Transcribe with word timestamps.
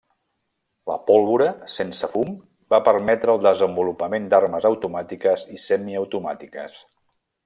La 0.91 0.95
pólvora 1.09 1.49
sense 1.73 2.07
fum 2.13 2.31
va 2.75 2.79
permetre 2.87 3.35
el 3.35 3.43
desenvolupament 3.47 4.25
d'armes 4.31 4.65
automàtiques 4.71 5.45
i 5.59 5.63
semiautomàtiques. 5.67 6.79